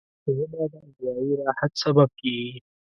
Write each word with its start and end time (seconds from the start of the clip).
ژبه 0.35 0.63
د 0.71 0.73
اروايي 0.87 1.31
راحت 1.45 1.71
سبب 1.83 2.09
کېږي 2.19 2.57